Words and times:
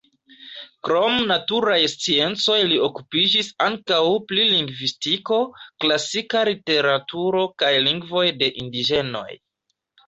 Krom 0.87 1.17
naturaj 1.31 1.75
sciencoj 1.93 2.55
li 2.71 2.79
okupiĝis 2.87 3.51
ankaŭ 3.67 4.01
pri 4.33 4.49
lingvistiko, 4.55 5.39
klasika 5.85 6.43
literaturo, 6.53 7.49
kaj 7.63 7.75
lingvoj 7.91 8.27
de 8.43 8.53
indiĝenoj. 8.67 9.29